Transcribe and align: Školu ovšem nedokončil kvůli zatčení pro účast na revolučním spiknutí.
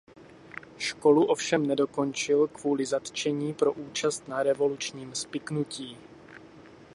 Školu 0.77 1.25
ovšem 1.25 1.65
nedokončil 1.65 2.47
kvůli 2.47 2.85
zatčení 2.85 3.53
pro 3.53 3.73
účast 3.73 4.27
na 4.27 4.43
revolučním 4.43 5.15
spiknutí. 5.15 5.97